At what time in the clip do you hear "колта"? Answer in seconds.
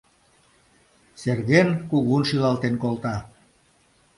2.83-3.15